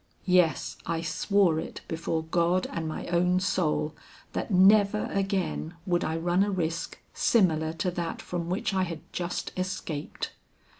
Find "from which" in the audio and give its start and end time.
8.19-8.73